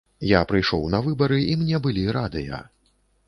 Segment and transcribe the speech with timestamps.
[0.27, 2.65] Я прыйшоў на выбары, і мне былі радыя.